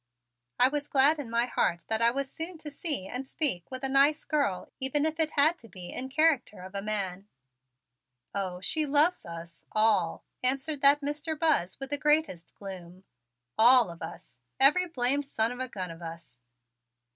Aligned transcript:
I 0.59 0.67
was 0.67 0.87
glad 0.87 1.19
in 1.19 1.29
my 1.29 1.45
heart 1.45 1.83
that 1.87 2.01
I 2.01 2.09
was 2.09 2.33
soon 2.33 2.57
to 2.57 2.71
see 2.71 3.05
and 3.07 3.27
speak 3.27 3.69
with 3.69 3.83
a 3.83 3.87
nice 3.87 4.23
girl 4.25 4.71
even 4.79 5.05
if 5.05 5.19
it 5.19 5.33
had 5.33 5.59
to 5.59 5.67
be 5.69 5.91
in 5.93 6.09
character 6.09 6.63
of 6.63 6.73
a 6.73 6.81
man. 6.81 7.27
"Oh, 8.33 8.61
she 8.61 8.87
loves 8.87 9.27
us 9.27 9.63
all," 9.73 10.25
answered 10.41 10.81
that 10.81 11.01
Mr. 11.01 11.37
Buzz 11.37 11.79
with 11.79 11.91
the 11.91 11.99
greatest 11.99 12.55
gloom. 12.57 13.03
"All 13.59 13.91
of 13.91 14.01
us 14.01 14.39
every 14.59 14.87
blamed 14.87 15.27
son 15.27 15.51
of 15.51 15.59
a 15.59 15.67
gun 15.69 15.91
of 15.91 16.01
us." 16.01 16.41